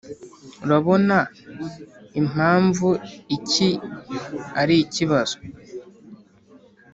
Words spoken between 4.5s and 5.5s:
ari ikibazo?